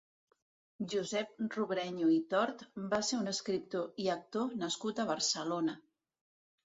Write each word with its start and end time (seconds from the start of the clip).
Josep 0.93 1.35
Robrenyo 1.57 2.09
i 2.15 2.17
Tort 2.33 2.63
va 2.95 3.01
ser 3.11 3.19
un 3.21 3.33
escriptor 3.35 4.03
i 4.07 4.09
actor 4.17 4.59
nascut 4.63 5.03
a 5.05 5.07
Barcelona. 5.15 5.77